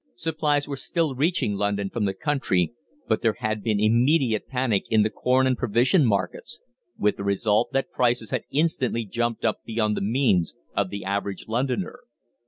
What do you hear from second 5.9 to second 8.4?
markets, with the result that prices